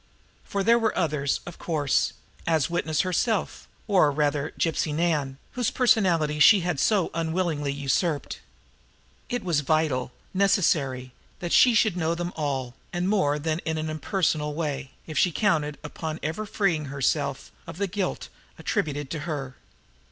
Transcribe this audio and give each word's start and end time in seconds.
For 0.43 0.63
there 0.63 0.79
were 0.79 0.97
others, 0.97 1.41
of 1.45 1.59
course, 1.59 2.13
as 2.47 2.71
witness 2.71 3.01
herself, 3.01 3.67
or, 3.87 4.09
rather, 4.11 4.51
Gypsy 4.59 4.91
Nan, 4.95 5.37
whose 5.51 5.69
personality 5.69 6.39
she 6.39 6.61
had 6.61 6.79
so 6.79 7.11
unwillingly 7.13 7.71
usurped. 7.71 8.39
It 9.29 9.43
was 9.43 9.59
vital, 9.59 10.11
necessary, 10.33 11.11
that 11.37 11.53
she 11.53 11.75
should 11.75 11.95
know 11.95 12.15
them 12.15 12.33
all, 12.35 12.73
and 12.91 13.07
more 13.07 13.37
than 13.37 13.59
in 13.59 13.75
that 13.75 13.91
impersonal 13.91 14.55
way, 14.55 14.89
if 15.05 15.19
she 15.19 15.31
counted 15.31 15.77
upon 15.83 16.19
ever 16.23 16.47
freeing 16.47 16.85
herself 16.85 17.51
of 17.67 17.77
the 17.77 17.85
guilt 17.85 18.29
attributed 18.57 19.11
to 19.11 19.19
her. 19.29 19.55